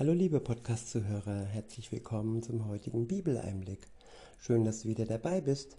[0.00, 3.86] Hallo liebe Podcast-Zuhörer, herzlich willkommen zum heutigen Bibeleinblick.
[4.38, 5.76] Schön, dass du wieder dabei bist.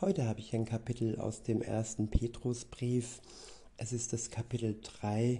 [0.00, 3.20] Heute habe ich ein Kapitel aus dem ersten Petrusbrief.
[3.76, 5.38] Es ist das Kapitel 3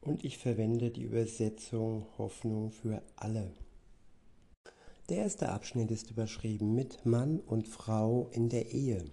[0.00, 3.52] und ich verwende die Übersetzung Hoffnung für alle.
[5.10, 9.04] Der erste Abschnitt ist überschrieben mit Mann und Frau in der Ehe.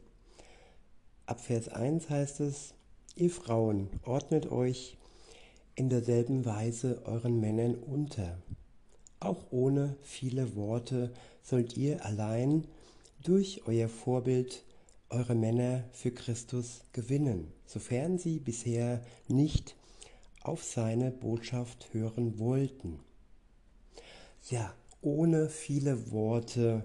[1.26, 2.74] Ab Vers 1 heißt es,
[3.18, 4.98] ihr Frauen, ordnet euch
[5.76, 8.38] in derselben Weise euren Männern unter.
[9.20, 11.12] Auch ohne viele Worte
[11.44, 12.66] sollt ihr allein
[13.23, 14.64] durch euer Vorbild
[15.09, 19.76] eure Männer für Christus gewinnen, sofern sie bisher nicht
[20.41, 23.00] auf seine Botschaft hören wollten.
[24.50, 26.84] Ja, ohne viele Worte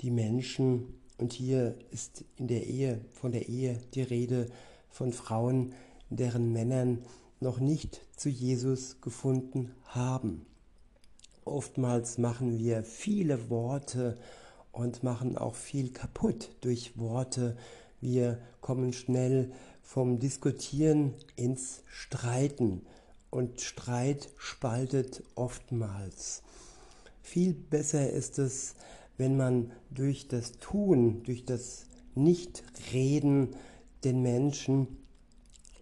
[0.00, 4.50] die Menschen, und hier ist in der Ehe, von der Ehe die Rede
[4.88, 5.74] von Frauen,
[6.08, 7.04] deren Männern
[7.40, 10.46] noch nicht zu Jesus gefunden haben.
[11.44, 14.18] Oftmals machen wir viele Worte
[14.72, 17.56] und machen auch viel kaputt durch Worte.
[18.00, 22.82] Wir kommen schnell vom Diskutieren ins Streiten
[23.30, 26.42] und Streit spaltet oftmals.
[27.22, 28.74] Viel besser ist es,
[29.16, 33.56] wenn man durch das Tun, durch das Nichtreden
[34.04, 34.88] den Menschen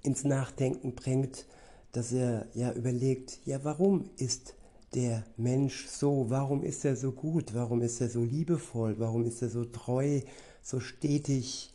[0.08, 1.44] ins Nachdenken bringt,
[1.92, 4.54] dass er ja überlegt, ja, warum ist
[4.94, 6.30] der Mensch so?
[6.30, 7.54] Warum ist er so gut?
[7.54, 8.98] Warum ist er so liebevoll?
[8.98, 10.22] Warum ist er so treu,
[10.62, 11.74] so stetig?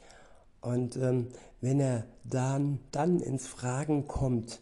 [0.62, 1.28] Und ähm,
[1.62, 4.62] wenn er dann, dann ins Fragen kommt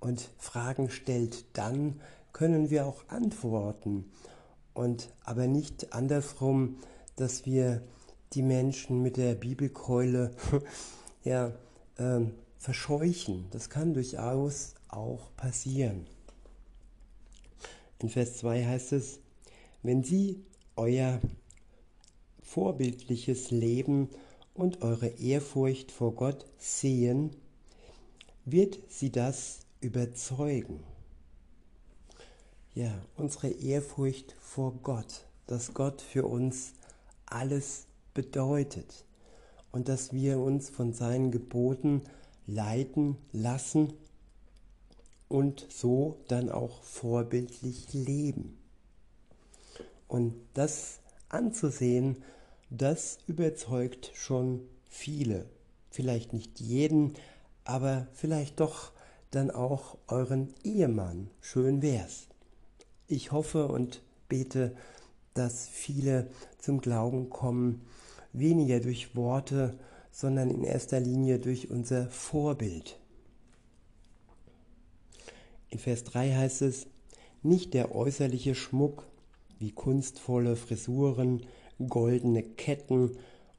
[0.00, 2.00] und Fragen stellt, dann
[2.32, 4.10] können wir auch antworten.
[4.74, 6.78] Und aber nicht andersrum,
[7.14, 7.82] dass wir
[8.32, 10.32] die Menschen mit der Bibelkeule
[11.22, 11.52] ja,
[11.98, 12.32] ähm,
[12.62, 13.46] verscheuchen.
[13.50, 16.06] Das kann durchaus auch passieren.
[17.98, 19.18] In Vers 2 heißt es,
[19.82, 20.44] wenn sie
[20.76, 21.20] euer
[22.40, 24.08] vorbildliches Leben
[24.54, 27.30] und eure Ehrfurcht vor Gott sehen,
[28.44, 30.84] wird sie das überzeugen.
[32.74, 36.74] Ja, unsere Ehrfurcht vor Gott, dass Gott für uns
[37.26, 39.04] alles bedeutet
[39.72, 42.02] und dass wir uns von seinen Geboten
[42.46, 43.92] leiten lassen
[45.28, 48.58] und so dann auch vorbildlich leben.
[50.08, 52.22] Und das anzusehen,
[52.70, 55.46] das überzeugt schon viele.
[55.90, 57.14] Vielleicht nicht jeden,
[57.64, 58.92] aber vielleicht doch
[59.30, 61.30] dann auch euren Ehemann.
[61.40, 62.28] Schön wär's.
[63.08, 64.76] Ich hoffe und bete,
[65.34, 66.28] dass viele
[66.58, 67.82] zum Glauben kommen,
[68.32, 69.78] weniger durch Worte,
[70.12, 73.00] sondern in erster Linie durch unser Vorbild.
[75.70, 76.86] In Vers 3 heißt es,
[77.42, 79.08] nicht der äußerliche Schmuck
[79.58, 81.46] wie kunstvolle Frisuren,
[81.88, 83.16] goldene Ketten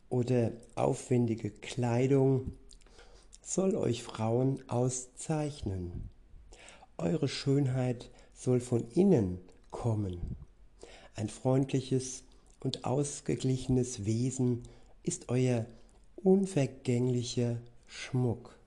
[0.09, 2.53] oder aufwendige Kleidung
[3.41, 6.09] soll euch Frauen auszeichnen.
[6.97, 9.39] Eure Schönheit soll von innen
[9.71, 10.37] kommen.
[11.15, 12.23] Ein freundliches
[12.59, 14.63] und ausgeglichenes Wesen
[15.01, 15.65] ist euer
[16.23, 18.57] unvergänglicher Schmuck.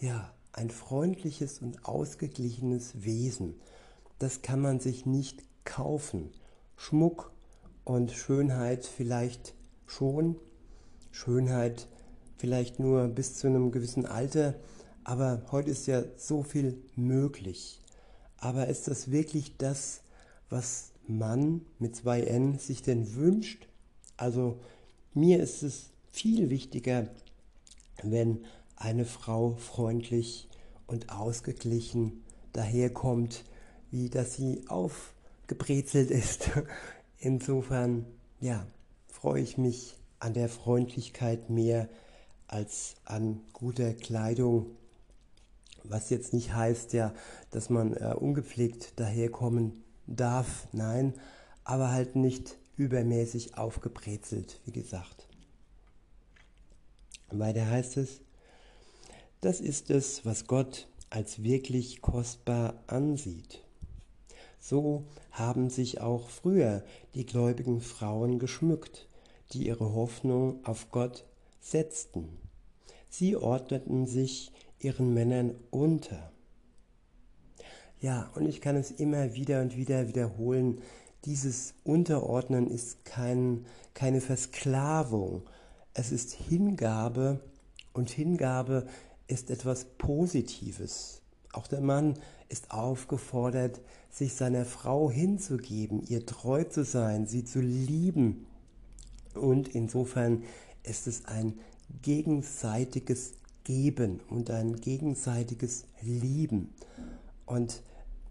[0.00, 3.54] Ja, ein freundliches und ausgeglichenes Wesen,
[4.18, 6.30] das kann man sich nicht kaufen.
[6.76, 7.32] Schmuck
[7.84, 9.54] und Schönheit vielleicht
[9.86, 10.36] schon,
[11.10, 11.86] Schönheit
[12.38, 14.54] vielleicht nur bis zu einem gewissen Alter,
[15.04, 17.80] aber heute ist ja so viel möglich.
[18.38, 20.00] Aber ist das wirklich das,
[20.48, 23.68] was man mit zwei N sich denn wünscht?
[24.16, 24.58] Also
[25.14, 27.08] mir ist es viel wichtiger,
[28.02, 28.44] wenn
[28.76, 30.48] eine Frau freundlich
[30.86, 33.44] und ausgeglichen daherkommt,
[33.90, 36.50] wie dass sie aufgebrezelt ist.
[37.18, 38.04] Insofern,
[38.40, 38.66] ja,
[39.08, 41.88] freue ich mich an der Freundlichkeit mehr
[42.46, 44.66] als an guter Kleidung.
[45.84, 47.12] Was jetzt nicht heißt, ja,
[47.50, 51.14] dass man äh, ungepflegt daherkommen darf, nein,
[51.64, 55.21] aber halt nicht übermäßig aufgebrezelt, wie gesagt.
[57.38, 58.20] Weiter heißt es,
[59.40, 63.62] das ist es, was Gott als wirklich kostbar ansieht.
[64.58, 66.84] So haben sich auch früher
[67.14, 69.08] die gläubigen Frauen geschmückt,
[69.52, 71.24] die ihre Hoffnung auf Gott
[71.60, 72.28] setzten.
[73.08, 76.32] Sie ordneten sich ihren Männern unter.
[78.00, 80.80] Ja, und ich kann es immer wieder und wieder wiederholen,
[81.24, 85.42] dieses Unterordnen ist kein, keine Versklavung,
[85.94, 87.40] es ist Hingabe
[87.92, 88.86] und Hingabe
[89.26, 91.20] ist etwas Positives.
[91.52, 92.14] Auch der Mann
[92.48, 93.80] ist aufgefordert,
[94.10, 98.46] sich seiner Frau hinzugeben, ihr treu zu sein, sie zu lieben.
[99.34, 100.44] Und insofern
[100.82, 101.58] ist es ein
[102.02, 103.32] gegenseitiges
[103.64, 106.74] Geben und ein gegenseitiges Lieben.
[107.46, 107.82] Und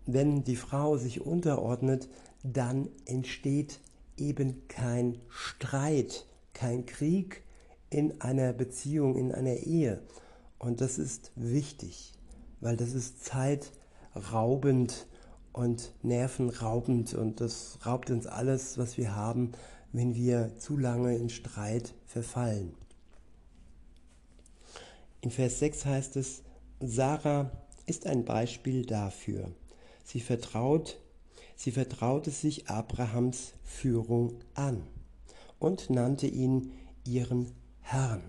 [0.05, 2.09] wenn die Frau sich unterordnet,
[2.43, 3.79] dann entsteht
[4.17, 7.43] eben kein Streit, kein Krieg
[7.91, 10.01] in einer Beziehung, in einer Ehe.
[10.57, 12.13] Und das ist wichtig,
[12.61, 15.05] weil das ist zeitraubend
[15.51, 19.51] und nervenraubend und das raubt uns alles, was wir haben,
[19.91, 22.73] wenn wir zu lange in Streit verfallen.
[25.19, 26.43] In Vers 6 heißt es,
[26.79, 27.51] Sarah
[27.85, 29.51] ist ein Beispiel dafür.
[30.05, 30.97] Sie vertraut,
[31.55, 34.83] sie vertraute sich Abrahams Führung an
[35.59, 36.71] und nannte ihn
[37.05, 37.51] ihren
[37.91, 38.21] Herrn.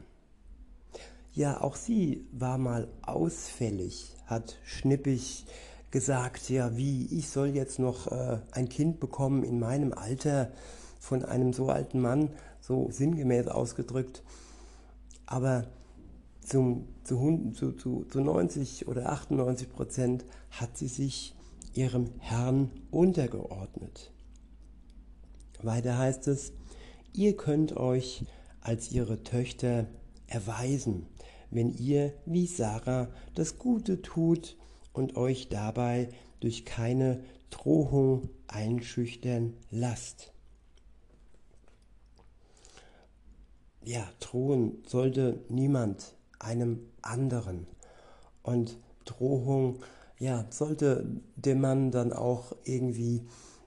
[1.34, 5.46] Ja, auch sie war mal ausfällig, hat schnippig
[5.92, 10.50] gesagt, ja, wie, ich soll jetzt noch äh, ein Kind bekommen in meinem Alter
[10.98, 12.30] von einem so alten Mann,
[12.60, 14.24] so sinngemäß ausgedrückt.
[15.26, 15.68] Aber
[16.40, 21.36] zum, zu, zu, zu, zu 90 oder 98 Prozent hat sie sich
[21.72, 24.10] ihrem Herrn untergeordnet.
[25.62, 26.52] Weiter heißt es,
[27.12, 28.24] ihr könnt euch
[28.62, 29.86] als ihre Töchter
[30.26, 31.06] erweisen,
[31.50, 34.56] wenn ihr wie Sarah das Gute tut
[34.92, 36.08] und euch dabei
[36.40, 40.32] durch keine Drohung einschüchtern lasst.
[43.84, 47.66] Ja, drohen sollte niemand einem anderen.
[48.42, 49.80] Und Drohung,
[50.18, 53.22] ja, sollte dem Mann dann auch irgendwie,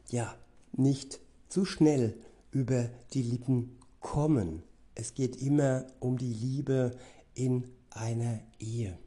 [0.09, 0.33] ja,
[0.71, 1.19] nicht
[1.49, 2.15] zu schnell
[2.51, 4.63] über die Lippen kommen.
[4.95, 6.97] Es geht immer um die Liebe
[7.33, 8.97] in einer Ehe.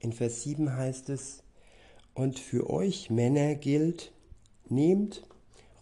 [0.00, 1.44] In Vers 7 heißt es,
[2.14, 4.12] und für euch Männer gilt,
[4.68, 5.22] nehmt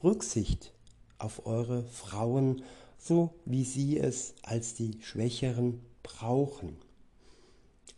[0.04, 0.72] Rücksicht
[1.18, 2.62] auf eure Frauen,
[2.98, 6.76] so wie sie es als die Schwächeren brauchen.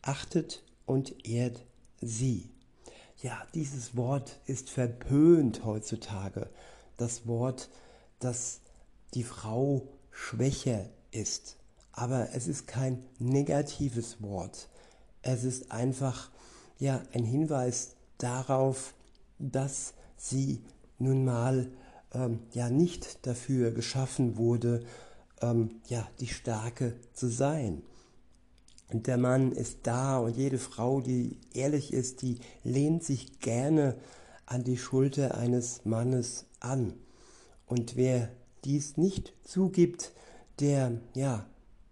[0.01, 1.65] Achtet und ehrt
[2.01, 2.51] sie.
[3.21, 6.49] Ja, dieses Wort ist verpönt heutzutage.
[6.97, 7.71] Das Wort,
[8.19, 8.61] dass
[9.15, 11.57] die Frau schwächer ist.
[11.93, 14.69] Aber es ist kein negatives Wort.
[15.23, 16.31] Es ist einfach
[16.79, 18.95] ja, ein Hinweis darauf,
[19.39, 20.63] dass sie
[20.99, 21.71] nun mal
[22.15, 24.85] ähm, ja nicht dafür geschaffen wurde,
[25.41, 27.83] ähm, ja, die Starke zu sein.
[28.93, 33.97] Und der Mann ist da und jede Frau, die ehrlich ist, die lehnt sich gerne
[34.45, 36.95] an die Schulter eines Mannes an.
[37.67, 38.29] Und wer
[38.65, 40.13] dies nicht zugibt,
[40.61, 41.47] der, ja,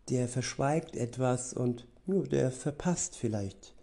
[0.09, 3.75] der verschweigt etwas und ja, der verpasst vielleicht,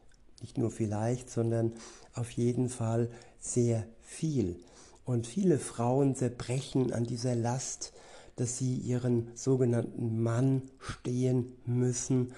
[0.41, 1.73] nicht nur vielleicht, sondern
[2.13, 4.59] auf jeden Fall sehr viel.
[5.05, 7.93] Und viele Frauen zerbrechen an dieser Last,
[8.35, 12.33] dass sie ihren sogenannten Mann stehen müssen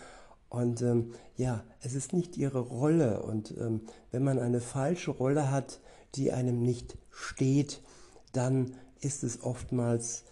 [0.50, 3.22] und ähm, ja, es ist nicht ihre Rolle.
[3.22, 3.82] Und ähm,
[4.12, 5.80] wenn man eine falsche Rolle hat,
[6.16, 7.82] die einem nicht steht,
[8.34, 10.26] dann ist es oftmals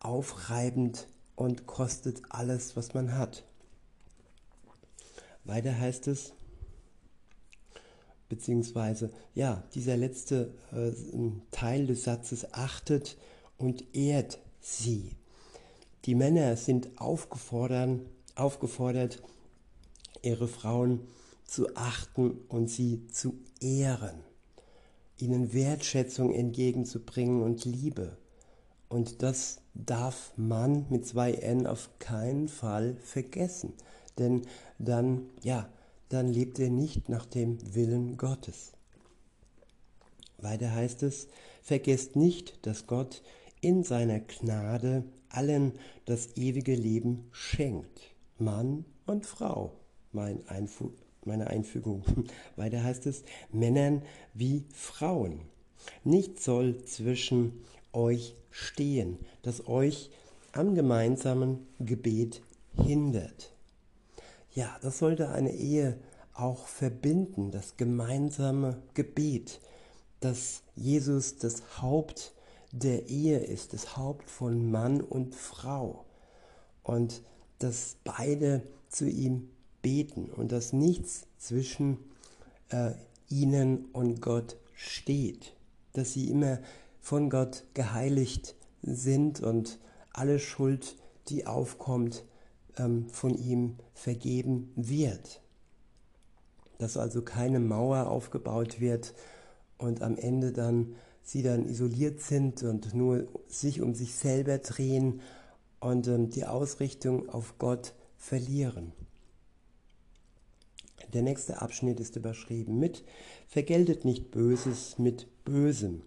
[0.00, 1.06] aufreibend
[1.36, 3.44] und kostet alles, was man hat.
[5.44, 6.32] Weiter heißt es,
[8.28, 10.92] beziehungsweise, ja, dieser letzte äh,
[11.50, 13.16] Teil des Satzes achtet
[13.58, 15.16] und ehrt sie.
[16.06, 18.00] Die Männer sind aufgefordert,
[18.34, 19.22] aufgefordert
[20.22, 21.00] ihre Frauen
[21.44, 24.20] zu achten und sie zu ehren,
[25.18, 28.16] ihnen Wertschätzung entgegenzubringen und Liebe.
[28.90, 33.72] Und das darf man mit zwei N auf keinen Fall vergessen,
[34.18, 34.42] denn
[34.78, 35.70] dann, ja,
[36.08, 38.72] dann lebt er nicht nach dem Willen Gottes.
[40.38, 41.28] Weiter heißt es,
[41.62, 43.22] vergesst nicht, dass Gott
[43.60, 45.72] in seiner Gnade allen
[46.04, 48.00] das ewige Leben schenkt,
[48.38, 49.72] Mann und Frau
[50.12, 50.90] mein Einfu
[51.24, 52.02] meine Einfügung.
[52.56, 54.02] Weiter heißt es, Männern
[54.34, 55.42] wie Frauen.
[56.02, 60.10] Nichts soll zwischen euch stehen, das euch
[60.52, 62.42] am gemeinsamen Gebet
[62.74, 63.52] hindert.
[64.52, 65.98] Ja, das sollte eine Ehe
[66.34, 69.60] auch verbinden, das gemeinsame Gebet,
[70.20, 72.32] dass Jesus das Haupt
[72.72, 76.04] der Ehe ist, das Haupt von Mann und Frau
[76.82, 77.22] und
[77.58, 79.50] dass beide zu ihm
[79.82, 81.98] beten und dass nichts zwischen
[82.70, 82.92] äh,
[83.28, 85.54] ihnen und Gott steht,
[85.92, 86.58] dass sie immer
[87.00, 89.78] von Gott geheiligt sind und
[90.12, 90.96] alle Schuld,
[91.28, 92.24] die aufkommt,
[92.76, 95.40] ähm, von ihm vergeben wird.
[96.78, 99.12] dass also keine Mauer aufgebaut wird
[99.76, 105.20] und am Ende dann sie dann isoliert sind und nur sich um sich selber drehen
[105.78, 108.92] und ähm, die Ausrichtung auf Gott verlieren.
[111.12, 113.04] Der nächste Abschnitt ist überschrieben mit
[113.48, 116.02] Vergeltet nicht Böses mit Bösem.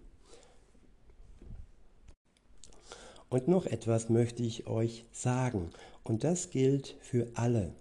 [3.34, 5.70] Und noch etwas möchte ich euch sagen,
[6.04, 7.72] und das gilt für alle.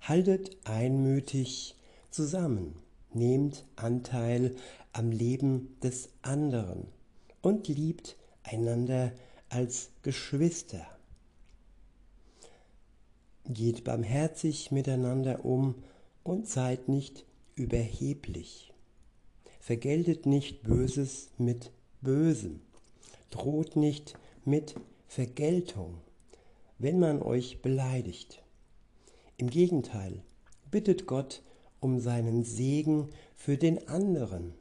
[0.00, 1.76] Haltet einmütig
[2.10, 2.74] zusammen,
[3.12, 4.56] nehmt Anteil
[4.92, 6.88] am Leben des anderen
[7.40, 9.12] und liebt einander
[9.48, 10.84] als Geschwister.
[13.44, 15.76] Geht barmherzig miteinander um
[16.24, 18.72] und seid nicht überheblich.
[19.60, 22.60] Vergeltet nicht Böses mit Bösem.
[23.30, 24.74] Droht nicht mit
[25.08, 25.98] Vergeltung,
[26.78, 28.42] wenn man euch beleidigt.
[29.36, 30.22] Im Gegenteil,
[30.70, 31.42] bittet Gott
[31.80, 34.54] um seinen Segen für den anderen.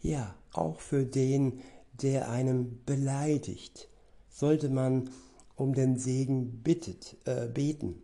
[0.00, 1.60] Ja, auch für den,
[2.02, 3.88] der einem beleidigt,
[4.28, 5.10] sollte man
[5.56, 8.02] um den Segen bittet, äh, beten.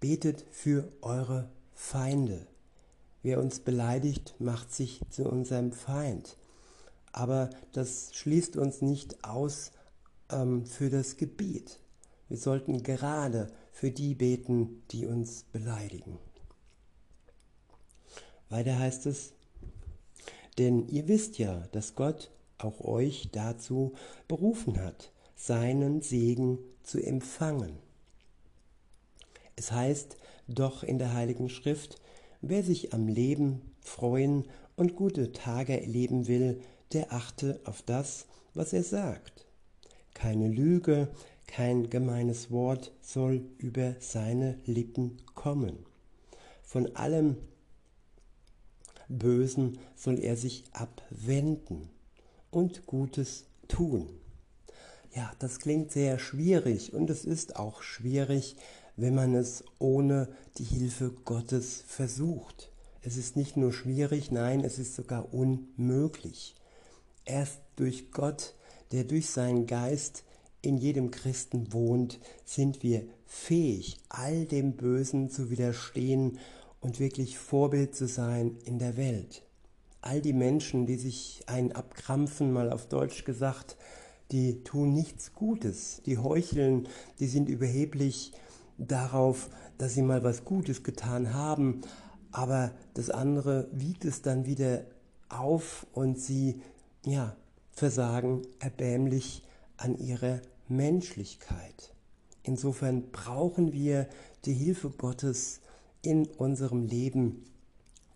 [0.00, 2.46] Betet für eure Feinde.
[3.22, 6.36] Wer uns beleidigt, macht sich zu unserem Feind.
[7.12, 9.72] Aber das schließt uns nicht aus
[10.32, 11.80] ähm, für das Gebet.
[12.28, 16.18] Wir sollten gerade für die beten, die uns beleidigen.
[18.48, 19.32] Weiter heißt es,
[20.58, 23.94] denn ihr wisst ja, dass Gott auch euch dazu
[24.28, 27.78] berufen hat, seinen Segen zu empfangen.
[29.56, 30.16] Es heißt
[30.48, 32.00] doch in der Heiligen Schrift,
[32.40, 34.44] wer sich am Leben freuen
[34.76, 36.60] und gute Tage erleben will,
[36.92, 39.46] der achte auf das, was er sagt.
[40.22, 41.08] Keine Lüge,
[41.48, 45.84] kein gemeines Wort soll über seine Lippen kommen.
[46.62, 47.38] Von allem
[49.08, 51.90] Bösen soll er sich abwenden
[52.52, 54.10] und Gutes tun.
[55.12, 58.54] Ja, das klingt sehr schwierig und es ist auch schwierig,
[58.94, 62.70] wenn man es ohne die Hilfe Gottes versucht.
[63.00, 66.54] Es ist nicht nur schwierig, nein, es ist sogar unmöglich.
[67.24, 68.54] Erst durch Gott,
[68.92, 70.24] der durch seinen Geist
[70.60, 76.38] in jedem Christen wohnt, sind wir fähig, all dem Bösen zu widerstehen
[76.80, 79.42] und wirklich Vorbild zu sein in der Welt.
[80.00, 83.76] All die Menschen, die sich einen abkrampfen, mal auf Deutsch gesagt,
[84.30, 86.88] die tun nichts Gutes, die heucheln,
[87.20, 88.32] die sind überheblich
[88.78, 91.82] darauf, dass sie mal was Gutes getan haben,
[92.30, 94.84] aber das andere wiegt es dann wieder
[95.28, 96.60] auf und sie
[97.04, 97.36] ja,
[97.72, 99.42] versagen erbärmlich
[99.76, 101.94] an ihrer Menschlichkeit.
[102.42, 104.08] Insofern brauchen wir
[104.44, 105.60] die Hilfe Gottes
[106.02, 107.44] in unserem Leben,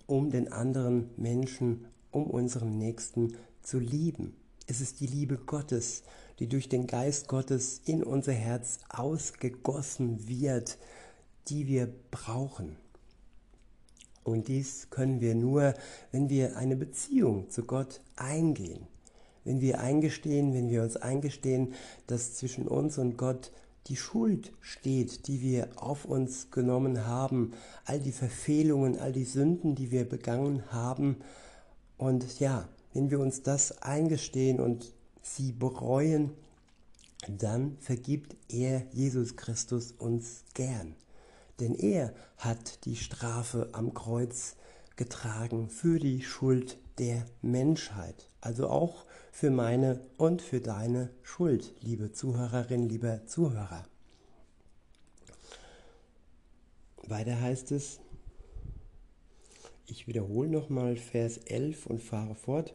[0.06, 4.36] um den anderen Menschen, um unseren Nächsten zu lieben.
[4.66, 6.02] Es ist die Liebe Gottes,
[6.38, 10.78] die durch den Geist Gottes in unser Herz ausgegossen wird,
[11.48, 12.76] die wir brauchen.
[14.25, 15.75] Und dies können wir nur,
[16.10, 18.88] wenn wir eine Beziehung zu Gott eingehen.
[19.47, 21.73] Wenn wir eingestehen, wenn wir uns eingestehen,
[22.09, 23.53] dass zwischen uns und Gott
[23.87, 27.53] die Schuld steht, die wir auf uns genommen haben,
[27.85, 31.19] all die Verfehlungen, all die Sünden, die wir begangen haben.
[31.97, 36.33] Und ja, wenn wir uns das eingestehen und sie bereuen,
[37.29, 40.97] dann vergibt er, Jesus Christus, uns gern.
[41.61, 44.57] Denn er hat die Strafe am Kreuz
[44.97, 49.05] getragen für die Schuld der Menschheit, also auch
[49.37, 53.85] für meine und für deine Schuld, liebe Zuhörerin, lieber Zuhörer.
[57.07, 58.00] Weiter heißt es,
[59.87, 62.75] ich wiederhole nochmal Vers 11 und fahre fort,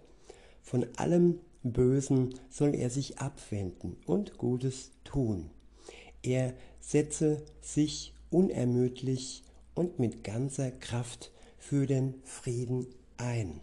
[0.62, 5.50] von allem Bösen soll er sich abwenden und Gutes tun.
[6.22, 12.86] Er setze sich unermüdlich und mit ganzer Kraft für den Frieden
[13.18, 13.62] ein.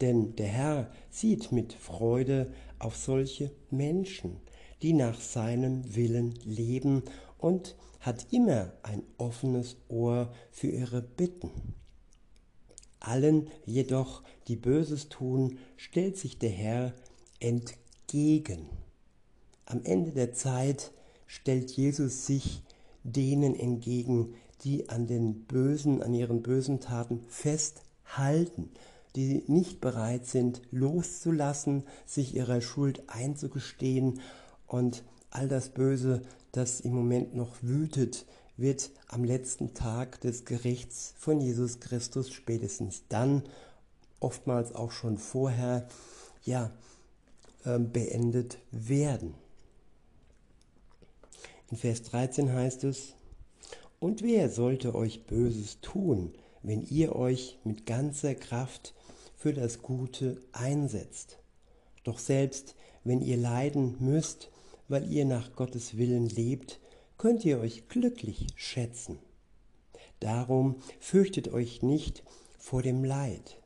[0.00, 4.36] Denn der Herr sieht mit Freude auf solche Menschen,
[4.82, 7.02] die nach seinem Willen leben
[7.38, 11.50] und hat immer ein offenes Ohr für ihre Bitten.
[13.00, 16.92] Allen jedoch, die Böses tun, stellt sich der Herr
[17.40, 18.68] entgegen.
[19.64, 20.92] Am Ende der Zeit
[21.26, 22.62] stellt Jesus sich
[23.02, 28.70] denen entgegen, die an den bösen, an ihren bösen Taten festhalten,
[29.16, 34.20] die nicht bereit sind, loszulassen, sich ihrer Schuld einzugestehen
[34.66, 41.14] und all das Böse, das im Moment noch wütet, wird am letzten Tag des Gerichts
[41.18, 43.42] von Jesus Christus spätestens dann,
[44.20, 45.88] oftmals auch schon vorher,
[46.44, 46.70] ja,
[47.64, 49.34] ähm, beendet werden.
[51.70, 53.14] In Vers 13 heißt es,
[53.98, 56.32] und wer sollte euch Böses tun,
[56.62, 58.94] wenn ihr euch mit ganzer Kraft
[59.36, 61.38] für das Gute einsetzt?
[62.02, 62.74] Doch selbst
[63.04, 64.50] wenn ihr leiden müsst,
[64.88, 66.80] weil ihr nach Gottes Willen lebt,
[67.18, 69.18] könnt ihr euch glücklich schätzen.
[70.20, 72.24] Darum fürchtet euch nicht
[72.58, 73.60] vor dem Leid,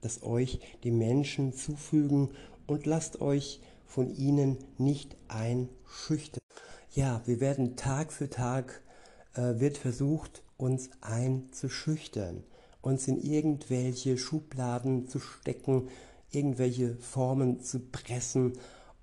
[0.00, 2.30] das euch die Menschen zufügen,
[2.66, 6.40] und lasst euch von ihnen nicht einschüchtern.
[6.92, 8.82] Ja, wir werden Tag für Tag
[9.34, 12.44] äh, wird versucht, uns einzuschüchtern,
[12.84, 15.88] uns in irgendwelche Schubladen zu stecken,
[16.30, 18.52] irgendwelche Formen zu pressen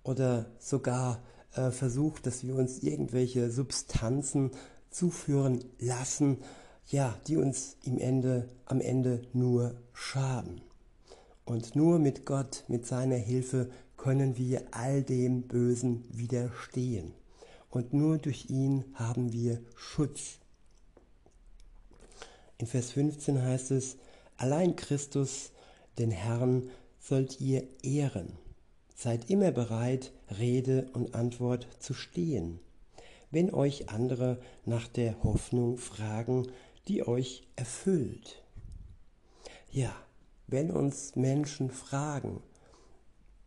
[0.03, 1.21] oder sogar
[1.55, 4.51] äh, versucht, dass wir uns irgendwelche Substanzen
[4.91, 6.38] zuführen lassen,
[6.88, 10.61] ja, die uns im Ende, am Ende nur schaden.
[11.43, 17.13] Und nur mit Gott, mit seiner Hilfe können wir all dem Bösen widerstehen.
[17.69, 20.40] Und nur durch ihn haben wir Schutz.
[22.62, 23.98] In Vers 15 heißt es,
[24.38, 25.50] allein Christus,
[25.98, 28.34] den Herrn, sollt ihr ehren.
[28.96, 32.60] Seid immer bereit, Rede und Antwort zu stehen,
[33.32, 36.51] wenn euch andere nach der Hoffnung fragen,
[36.88, 38.44] die euch erfüllt.
[39.72, 39.96] Ja,
[40.46, 42.44] wenn uns Menschen fragen,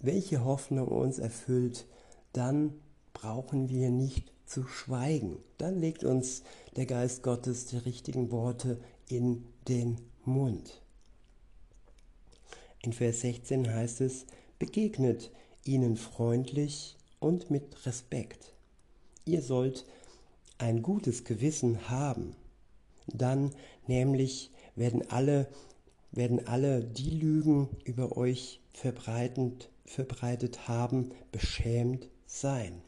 [0.01, 1.87] welche Hoffnung uns erfüllt,
[2.33, 2.75] dann
[3.13, 5.39] brauchen wir nicht zu schweigen.
[5.59, 6.43] Dann legt uns
[6.75, 10.83] der Geist Gottes die richtigen Worte in den Mund.
[12.83, 14.27] In Vers 16 heißt es,
[14.59, 15.31] begegnet
[15.65, 18.53] ihnen freundlich und mit Respekt.
[19.25, 19.87] Ihr sollt
[20.59, 22.37] ein gutes Gewissen haben.
[23.07, 23.53] Dann
[23.87, 25.49] nämlich werden alle
[26.17, 32.83] werden alle die Lügen über euch verbreitet, verbreitet haben, beschämt sein.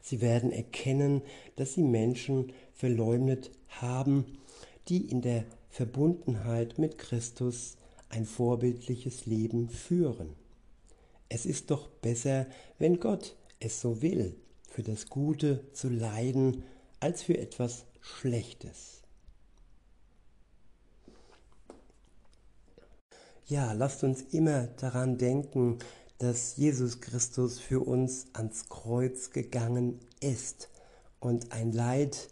[0.00, 1.22] Sie werden erkennen,
[1.56, 4.38] dass sie Menschen verleumdet haben,
[4.88, 7.76] die in der Verbundenheit mit Christus
[8.08, 10.34] ein vorbildliches Leben führen.
[11.28, 12.46] Es ist doch besser,
[12.78, 14.36] wenn Gott es so will,
[14.68, 16.62] für das Gute zu leiden,
[17.00, 19.02] als für etwas Schlechtes.
[23.46, 25.78] Ja, lasst uns immer daran denken,
[26.18, 30.70] dass Jesus Christus für uns ans Kreuz gegangen ist
[31.18, 32.28] und ein Leid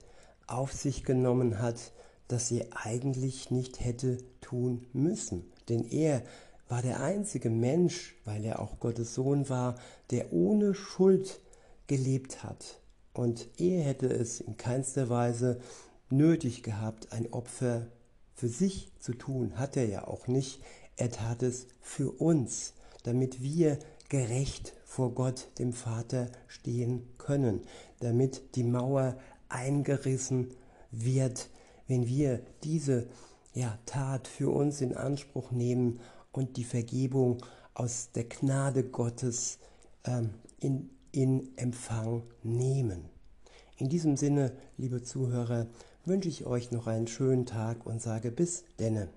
[0.47, 1.93] auf sich genommen hat,
[2.31, 5.51] das er eigentlich nicht hätte tun müssen.
[5.69, 6.23] Denn er
[6.69, 9.75] war der einzige Mensch, weil er auch Gottes Sohn war,
[10.11, 11.41] der ohne Schuld
[11.89, 12.81] gelebt hat.
[13.13, 15.61] Und er hätte es in keinster Weise
[16.09, 17.89] nötig gehabt, ein Opfer
[18.35, 20.61] für sich zu tun, hat er ja auch nicht.
[20.97, 27.63] Er tat es für uns, damit wir gerecht vor Gott, dem Vater, stehen können,
[27.99, 29.17] damit die Mauer
[29.49, 30.55] eingerissen
[30.93, 31.49] wird,
[31.91, 33.09] wenn wir diese
[33.53, 35.99] ja, Tat für uns in Anspruch nehmen
[36.31, 39.59] und die Vergebung aus der Gnade Gottes
[40.05, 43.07] ähm, in, in Empfang nehmen.
[43.77, 45.67] In diesem Sinne, liebe Zuhörer,
[46.05, 49.09] wünsche ich euch noch einen schönen Tag und sage bis denne.